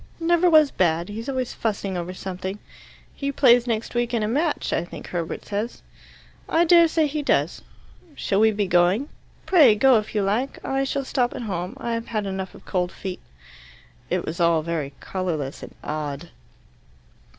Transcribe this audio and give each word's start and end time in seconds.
"Never 0.19 0.49
was 0.49 0.71
bad. 0.71 1.09
He's 1.09 1.29
always 1.29 1.53
fussing 1.53 1.95
over 1.95 2.11
something." 2.11 2.57
"He 3.13 3.31
plays 3.31 3.67
next 3.67 3.93
week 3.93 4.15
in 4.15 4.23
a 4.23 4.27
match, 4.27 4.73
I 4.73 4.83
think 4.83 5.05
Herbert 5.05 5.45
says." 5.45 5.83
"I 6.49 6.65
dare 6.65 6.87
say 6.87 7.05
he 7.05 7.21
does." 7.21 7.61
"Shall 8.15 8.39
we 8.39 8.49
be 8.49 8.65
going?" 8.65 9.09
"Pray 9.45 9.75
go 9.75 9.99
if 9.99 10.15
you 10.15 10.23
like. 10.23 10.57
I 10.65 10.85
shall 10.85 11.05
stop 11.05 11.35
at 11.35 11.43
home. 11.43 11.77
I've 11.79 12.07
had 12.07 12.25
enough 12.25 12.55
of 12.55 12.65
cold 12.65 12.91
feet." 12.91 13.21
It 14.09 14.25
was 14.25 14.39
all 14.39 14.63
very 14.63 14.93
colourless 15.01 15.61
and 15.61 15.75
odd. 15.83 16.29